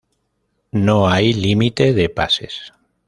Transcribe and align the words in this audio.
No 0.71 1.07
hay 1.09 1.31
límite 1.31 1.93
de 1.93 2.09
pases. 2.09 2.73